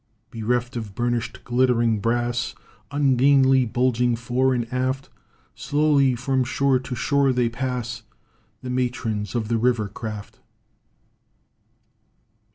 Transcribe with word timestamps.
Bereft 0.31 0.75
of 0.75 0.95
burnished 0.95 1.43
glittering 1.43 1.99
brass, 1.99 2.55
Ungainly 2.89 3.67
bulging 3.67 4.15
fore 4.15 4.51
and 4.51 4.65
aft, 4.73 5.09
Slowly 5.53 6.15
from 6.15 6.43
shore 6.43 6.79
to 6.79 6.95
shore 6.95 7.31
they 7.31 7.49
pass 7.49 8.01
The 8.63 8.71
matrons 8.71 9.35
of 9.35 9.47
the 9.47 9.59
river 9.59 9.87
craft. 9.87 10.39